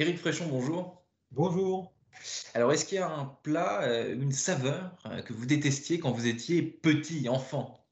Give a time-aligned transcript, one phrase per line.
[0.00, 1.04] Éric Fréchon, bonjour.
[1.30, 1.92] Bonjour.
[2.54, 6.10] Alors, est-ce qu'il y a un plat, euh, une saveur euh, que vous détestiez quand
[6.10, 7.86] vous étiez petit, enfant?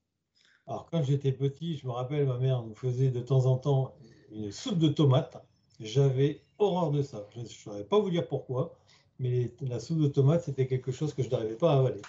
[0.67, 3.94] Alors, quand j'étais petit, je me rappelle, ma mère nous faisait de temps en temps
[4.33, 5.37] une soupe de tomates.
[5.81, 7.26] J'avais horreur de ça.
[7.35, 8.79] Je ne saurais pas vous dire pourquoi,
[9.19, 12.01] mais la soupe de tomates, c'était quelque chose que je n'arrivais pas à avaler.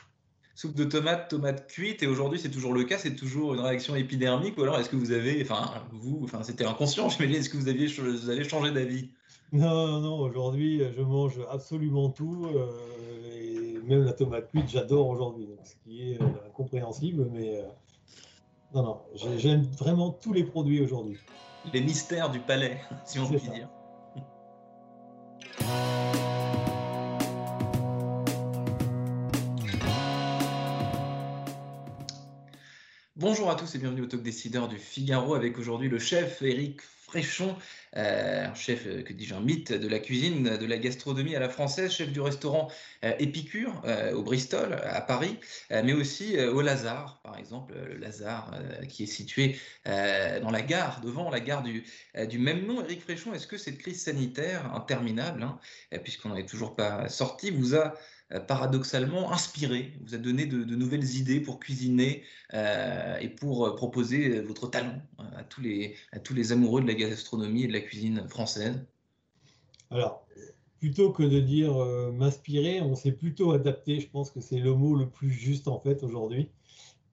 [0.56, 3.98] Soupe de tomates, tomates cuites, et aujourd'hui c'est toujours le cas, c'est toujours une réaction
[3.98, 7.36] épidermique, ou alors est-ce que vous avez, enfin vous, enfin c'était inconscient, je me dis,
[7.36, 9.12] est-ce que vous aviez, vous avez changé d'avis?
[9.52, 12.70] Non, non, non, aujourd'hui je mange absolument tout, euh,
[13.34, 17.64] et même la tomate cuite, j'adore aujourd'hui, ce qui est euh, incompréhensible, mais euh,
[18.76, 19.02] non, non,
[19.38, 21.18] j'aime vraiment tous les produits aujourd'hui.
[21.74, 23.68] Les mystères du palais, si on peut dire.
[33.16, 36.82] Bonjour à tous et bienvenue au Talk Décideur du Figaro avec aujourd'hui le chef Éric
[37.10, 37.58] Fréchon,
[37.98, 41.50] euh, chef, euh, que dis-je, un mythe de la cuisine, de la gastronomie à la
[41.50, 42.70] française, chef du restaurant
[43.04, 43.82] euh, Épicure
[44.14, 45.40] au Bristol, à Paris,
[45.72, 48.54] mais aussi au Lazare, par exemple, le Lazare
[48.88, 51.84] qui est situé dans la gare, devant la gare du,
[52.28, 52.84] du même nom.
[52.84, 55.60] Éric Fréchon, est-ce que cette crise sanitaire interminable, hein,
[56.04, 57.96] puisqu'on n'en est toujours pas sorti, vous a
[58.48, 64.40] paradoxalement inspiré, vous a donné de, nouvelles idées pour cuisiner euh, et pour euh, proposer
[64.42, 68.86] votre talent à tous, les, amoureux de la gastronomie et de la cuisine française
[69.90, 70.28] Alors,
[70.80, 71.74] plutôt que de dire
[72.14, 74.00] m'inspirer, on s'est plutôt adapté.
[74.00, 76.50] Je pense que c'est le mot le plus juste en fait aujourd'hui.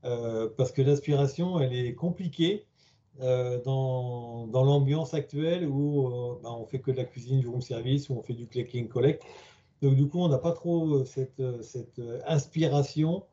[0.03, 2.67] parce que l'inspiration, elle est compliquée
[3.19, 8.09] dans, dans l'ambiance actuelle où bah, on fait que de la cuisine du room service,
[8.11, 9.25] où on fait du click and collect.
[9.83, 11.63] Donc du coup, on n'a pas trop euh, cette, euh,
[11.99, 13.25] euh, inspiration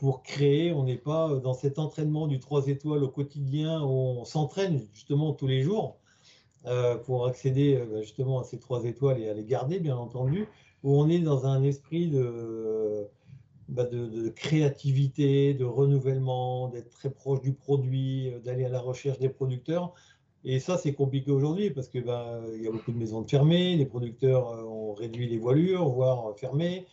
[0.00, 0.72] pour créer.
[0.72, 5.32] On n'est pas dans cet entraînement du 3 étoiles au quotidien où on s'entraîne justement
[5.32, 5.96] tous les jours
[7.04, 10.48] pour accéder bah, justement à ces 3 étoiles et à les garder, bien entendu,
[10.82, 13.06] où on est dans un esprit de,
[13.68, 13.86] bah,
[14.34, 19.94] créativité, de renouvellement, d'être très proche du produit, d'aller à la recherche des producteurs.
[20.44, 23.76] Et ça, c'est compliqué aujourd'hui parce qu'il ben, y a beaucoup de maisons de fermées,
[23.76, 26.86] les producteurs euh, ont réduit les voilures, voire fermé.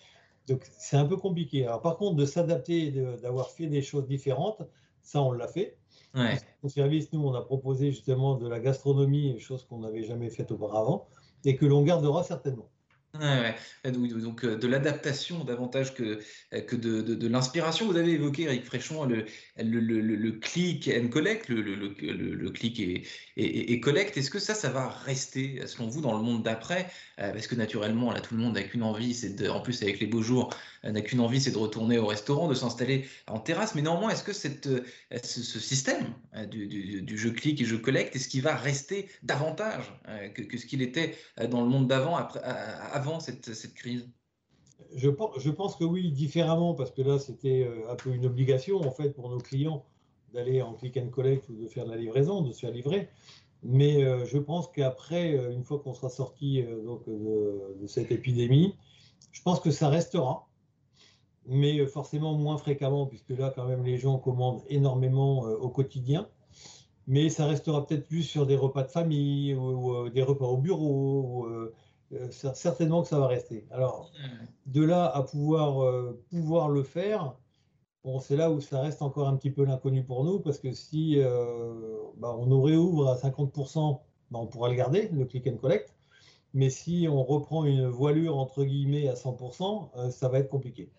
[0.47, 1.65] Donc, c'est un peu compliqué.
[1.65, 2.91] Alors, par contre, de s'adapter,
[3.21, 4.61] d'avoir fait des choses différentes,
[5.01, 5.77] ça, on l'a fait.
[6.63, 10.51] Au service, nous, on a proposé justement de la gastronomie, chose qu'on n'avait jamais faite
[10.51, 11.07] auparavant,
[11.45, 12.69] et que l'on gardera certainement.
[13.19, 13.55] Ouais,
[13.91, 16.19] Donc, euh, de l'adaptation davantage que,
[16.53, 17.87] euh, que de, l'inspiration.
[17.87, 19.25] Vous avez évoqué, Eric Fréchon, le,
[19.57, 23.03] le, le, le click and collect, le, click et,
[23.37, 24.17] et, et collect.
[24.17, 26.89] Est-ce que ça, ça va rester, selon vous, dans le monde d'après?
[27.19, 29.81] Euh, Parce que naturellement, là, tout le monde n'a qu'une envie, c'est de, en plus
[29.81, 33.39] avec les beaux jours, n'a qu'une envie, c'est de retourner au restaurant, de s'installer en
[33.39, 33.73] terrasse.
[33.75, 34.69] Mais néanmoins, est-ce que cette,
[35.11, 36.13] ce, ce système
[36.49, 39.91] du, du, du, jeu click et jeu collect, est-ce qu'il va rester davantage
[40.35, 41.17] que, que ce qu'il était
[41.49, 43.06] dans le monde d'avant, après, avant?
[43.19, 44.09] Cette, crise?
[44.95, 48.91] Je pense, que oui, différemment, parce que là, c'était euh, un peu une obligation, en
[48.91, 49.85] fait, pour nos clients
[50.33, 53.09] d'aller en click and collect ou de faire de la livraison, de se faire livrer.
[53.63, 58.75] Mais euh, je pense qu'après, euh, une fois qu'on sera sorti de, cette épidémie,
[59.31, 60.47] je pense que ça restera,
[61.47, 66.27] mais forcément moins fréquemment, puisque là, quand même, les gens commandent énormément au quotidien.
[67.07, 71.47] Mais ça restera peut-être plus sur des repas de famille ou, des repas au bureau.
[72.13, 73.67] Euh, certainement que ça va rester.
[73.71, 74.71] Alors, hmm.
[74.71, 77.35] de là à pouvoir, euh, pouvoir le faire,
[78.03, 80.71] bon, c'est là où ça reste encore un petit peu l'inconnu pour nous, parce que
[80.71, 81.73] si euh,
[82.17, 83.99] bah, on nous réouvre à 50%,
[84.31, 85.95] bah, on pourra le garder, le click and collect.
[86.53, 90.89] Mais si on reprend une voilure entre guillemets à 100%, ça va être compliqué.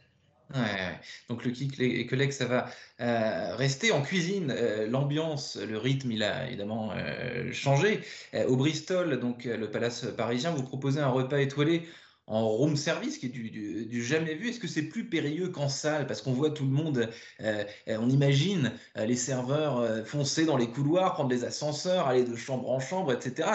[0.55, 0.99] Ouais,
[1.29, 2.71] donc le kick et collègues, ça va
[3.01, 4.51] euh, rester en cuisine.
[4.51, 8.01] Euh, l'ambiance, le rythme, il a évidemment euh, changé.
[8.49, 11.87] au Bristol, donc le palace parisien, vous proposez un repas étoilé
[12.27, 14.49] en room service qui est du, du, jamais vu.
[14.49, 16.07] Est-ce que c'est plus périlleux qu'en salle?
[16.07, 17.11] Parce qu'on voit tout le monde,
[17.87, 22.81] on imagine les serveurs foncer dans les couloirs, prendre les ascenseurs, aller de chambre en
[22.81, 23.51] chambre, etc.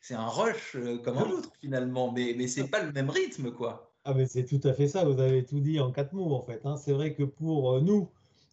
[0.00, 3.89] C'est un rush comme un autre finalement, mais, mais c'est pas le même rythme, quoi.
[4.04, 6.40] Ah, mais c'est tout à fait ça, vous avez tout dit en quatre mots en
[6.40, 6.64] fait.
[6.64, 6.76] Hein.
[6.76, 8.08] C'est vrai que pour euh, nous,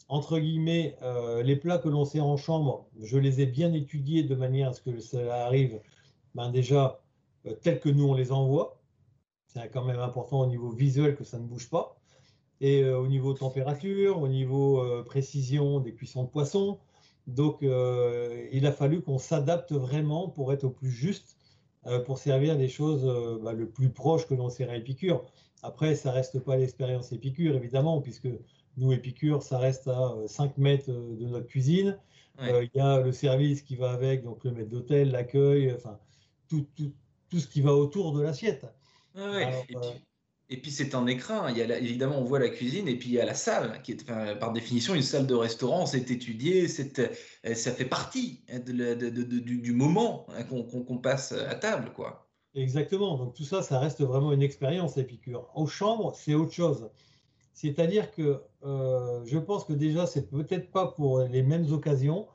[0.09, 4.23] entre guillemets, euh, les plats que l'on sert en chambre, je les ai bien étudiés
[4.23, 5.79] de manière à ce que ça arrive
[6.35, 7.01] ben déjà
[7.45, 8.81] euh, tel que nous on les envoie.
[9.47, 11.97] C'est quand même important au niveau visuel que ça ne bouge pas.
[12.61, 16.79] Et au niveau température, au niveau précision des cuissons de poisson.
[17.27, 21.36] Donc il a fallu qu'on s'adapte vraiment pour être au plus juste
[22.05, 25.25] pour servir des choses euh, bah, le plus proche que l'on sert à Épicure.
[25.63, 28.29] Après, ça reste pas l'expérience Épicure, évidemment, puisque
[28.77, 31.97] nous, Épicure, ça reste à 5 euh, mètres de notre cuisine.
[32.39, 35.97] Il y a le service qui va avec, donc le maître d'hôtel, l'accueil, enfin,
[36.47, 36.93] tout, tout,
[37.29, 38.67] tout ce qui va autour de l'assiette.
[40.49, 41.47] Et, puis, c'est un écrin.
[41.47, 44.05] Évidemment, on voit la cuisine et puis il y a la salle, qui est
[44.39, 45.85] par définition une salle de restaurant.
[45.85, 51.91] C'est étudié, ça fait partie du, moment hein, qu'on passe à table.
[51.93, 52.27] quoi.
[52.57, 53.17] Exactement.
[53.17, 55.47] Donc tout ça, ça reste vraiment une expérience épicure.
[55.53, 56.89] Aux chambres, c'est autre chose.
[57.53, 62.27] C'est-à-dire que euh, je pense que déjà, c'est peut-être pas pour les mêmes occasions.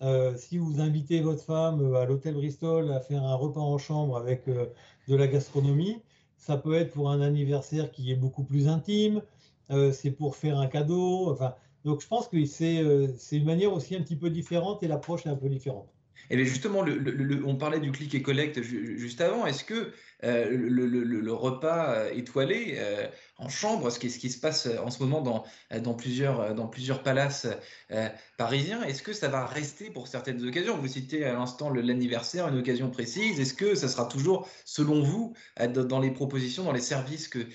[0.00, 3.78] Euh, si vous invitez votre femme euh, à l'hôtel Bristol à faire un repas en
[3.78, 6.02] chambre avec de la gastronomie,
[6.38, 9.22] ça peut être pour un anniversaire qui est beaucoup plus intime.
[9.92, 11.30] c'est pour faire un cadeau.
[11.30, 11.54] Enfin,
[11.84, 15.30] donc je pense que c'est une manière aussi un petit peu différente et l'approche est
[15.30, 15.97] un peu différente.
[16.30, 16.84] Et bien justement,
[17.44, 19.46] on parlait du click et collect juste avant.
[19.46, 19.92] Est-ce que
[20.24, 23.06] euh, le, repas euh, étoilé euh,
[23.38, 26.68] en chambre, ce qui, ce qui, se passe en ce moment dans, plusieurs, dans
[27.02, 27.46] palaces
[28.36, 30.76] parisiens, est-ce que ça va rester pour certaines occasions?
[30.76, 33.38] Vous citez à l'instant l'anniversaire, une occasion précise.
[33.40, 35.34] Est-ce que ça sera toujours, selon vous,
[35.68, 37.46] dans les propositions, dans les services que,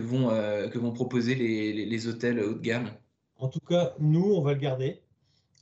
[0.00, 2.90] vont, proposer les hôtels haut de gamme?
[3.38, 5.02] En tout cas, nous, on va le garder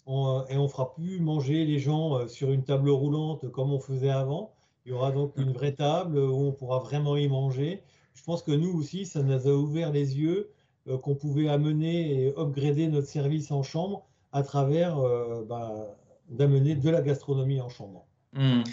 [0.06, 4.10] et on fera plus manger les gens euh, sur une table roulante comme on faisait
[4.10, 4.52] avant.
[4.84, 7.82] Il y aura donc une vraie table où on pourra vraiment y manger.
[8.14, 10.50] Je pense que nous aussi, ça nous a ouvert les yeux
[10.88, 15.96] euh, qu'on pouvait amener et upgrader notre service en chambre à travers euh, bah,
[16.28, 18.04] d'amener de la gastronomie en chambre.
[18.34, 18.64] Mmh.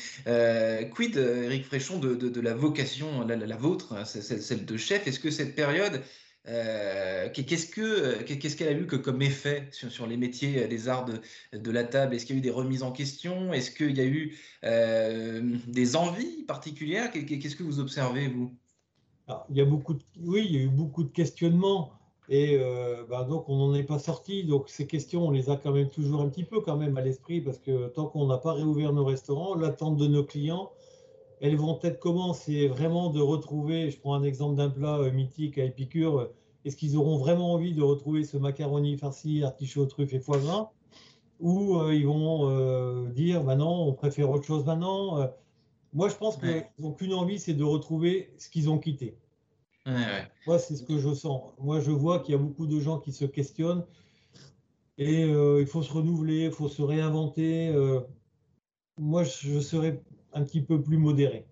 [0.96, 5.30] quid, Eric Fréchon, de, la vocation, la, la vôtre, hein, celle de chef Est-ce que
[5.30, 6.02] cette période
[6.48, 11.06] euh, qu'est-ce que qu'est-ce qu'elle a eu que comme effet sur, les métiers des arts
[11.06, 12.16] de, la table?
[12.16, 13.54] Est-ce qu'il y a eu des remises en question?
[13.54, 17.12] Est-ce qu'il y a eu euh, des envies particulières?
[17.12, 18.56] Qu'est-ce que vous observez vous?
[19.50, 21.94] Il y a beaucoup oui, il y a eu beaucoup de questionnements
[22.28, 24.44] et euh, bah, donc on n'en est pas sorti.
[24.44, 27.02] Donc ces questions, on les a quand même toujours un petit peu quand même à
[27.02, 30.72] l'esprit parce que tant qu'on n'a pas réouvert nos restaurants, l'attente de nos clients,
[31.42, 35.58] elles vont peut-être commencer vraiment de retrouver, je prends un exemple d'un plat euh, mythique
[35.58, 36.34] à Épicure, euh,
[36.66, 40.72] est-ce qu'ils auront vraiment envie de retrouver ce macaroni farci, artichaut, truffe et foie gras
[41.40, 45.28] Ou euh, ils vont dire, maintenant, on préfère autre chose maintenant
[45.94, 49.18] Moi, je pense qu'ils n'ont qu'une envie, c'est de retrouver ce qu'ils ont quitté.
[50.46, 51.42] Moi, c'est ce que je sens.
[51.58, 53.84] Moi, je vois qu'il y a beaucoup de gens qui se questionnent
[55.00, 57.74] et il faut se renouveler, il faut se réinventer.
[59.00, 61.46] moi, je serais un petit peu plus modéré.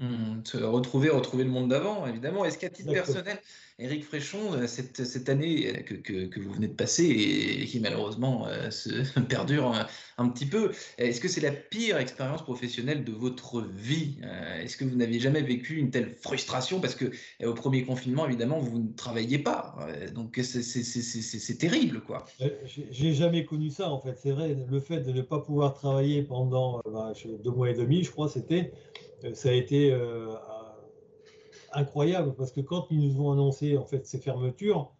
[0.00, 2.44] Mmh, retrouver, retrouver le monde d'avant, évidemment.
[2.46, 3.38] Est-ce qu'à titre personnel,
[3.80, 7.80] Éric Fréchon, euh, cette, cette année euh, que, que, vous venez de passer et, qui
[7.80, 8.90] malheureusement euh, se
[9.28, 9.72] perdure
[10.18, 14.18] un, petit peu, est-ce que c'est la pire expérience professionnelle de votre vie
[14.60, 17.10] Est-ce que vous n'aviez jamais vécu une telle frustration Parce que
[17.42, 19.76] au premier confinement, évidemment, vous ne travailliez pas.
[20.14, 22.26] Donc c'est terrible, quoi.
[22.90, 24.18] J'ai jamais connu ça, en fait.
[24.22, 28.04] C'est vrai, le fait de ne pas pouvoir travailler pendant bah, deux mois et demi,
[28.04, 28.72] je crois, c'était
[29.32, 29.90] ça a été
[31.72, 34.92] incroyable parce que quand ils nous ont annoncé en fait ces fermetures,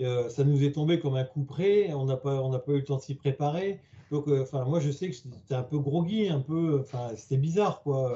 [0.00, 1.92] euh, ça nous est tombé comme un coup près.
[1.92, 3.80] On n'a pas, on n'a pas eu le temps de s'y préparer.
[4.10, 7.82] Donc, enfin, moi, je sais que c'était un peu groggy, un peu, enfin, c'était bizarre,
[7.82, 8.12] quoi.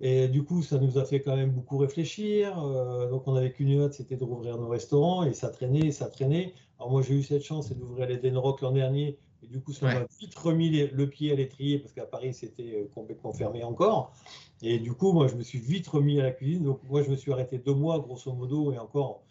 [0.00, 2.54] et du coup, ça nous a fait quand même beaucoup réfléchir.
[3.10, 6.54] donc, on avait qu'une hâte, c'était de rouvrir nos restaurants, et ça traînait, ça traînait.
[6.78, 9.86] Alors, moi, j'ai eu cette chance, d'ouvrir l'Eden Rock l'an dernier, et du coup, ça
[9.86, 14.12] m'a vite remis le pied à l'étrier parce qu'à Paris, c'était euh, complètement fermé encore.
[14.62, 16.64] Et du coup, moi, je me suis vite remis à la cuisine.
[16.64, 19.22] Donc, moi, je me suis arrêté deux mois, grosso modo, et encore.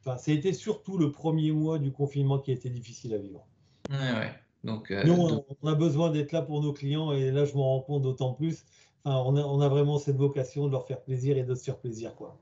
[0.00, 3.18] Enfin, ça a été surtout le premier mois du confinement qui a été difficile à
[3.18, 3.46] vivre.
[3.90, 4.32] Ouais, ouais.
[4.62, 7.76] Donc, euh, Nous, on, a besoin d'être là pour nos clients, et là, je m'en
[7.76, 8.64] rends compte d'autant plus.
[9.04, 11.64] Enfin, on, a, on a vraiment cette vocation de leur faire plaisir et de se
[11.64, 12.38] faire plaisir, quoi.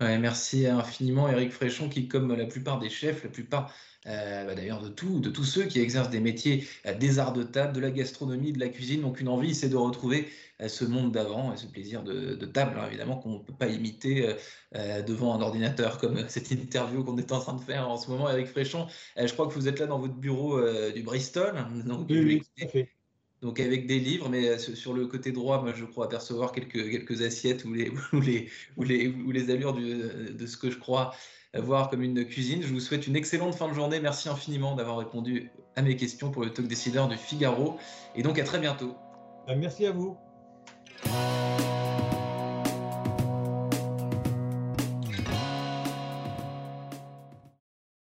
[0.00, 3.74] Ouais, merci infiniment Eric Fréchon qui, comme la plupart des chefs, la plupart
[4.08, 7.32] euh, bah, d'ailleurs de, tout, de tous ceux qui exercent des métiers euh, des arts
[7.32, 10.28] de table, de la gastronomie, de la cuisine, ont une envie, c'est de retrouver
[10.60, 13.68] euh, ce monde d'avant et ce plaisir de, table, hein, évidemment, qu'on ne peut pas
[13.68, 14.34] imiter
[15.06, 18.30] devant un ordinateur comme cette interview qu'on est en train de faire en ce moment,
[18.30, 18.86] Eric Fréchon.
[19.16, 20.60] je crois que vous êtes là dans votre bureau
[20.92, 21.54] du Bristol.
[21.84, 22.42] Donc, oui,
[23.42, 27.22] donc avec des livres, mais sur le côté droit, moi je crois apercevoir quelques, quelques
[27.22, 31.14] assiettes ou les, ou les, ou les, ou les allures de ce que je crois
[31.54, 32.62] voir comme une cuisine.
[32.62, 34.00] Je vous souhaite une excellente fin de journée.
[34.00, 37.78] Merci infiniment d'avoir répondu à mes questions pour le talk décideur du Figaro.
[38.14, 38.94] Et donc à très bientôt.
[39.46, 40.16] Bah, merci à vous.